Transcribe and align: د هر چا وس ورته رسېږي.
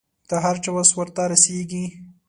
د 0.29 0.31
هر 0.43 0.55
چا 0.63 0.69
وس 0.75 0.89
ورته 0.95 1.21
رسېږي. 1.31 1.85